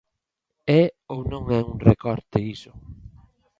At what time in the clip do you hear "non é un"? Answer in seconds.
1.31-1.77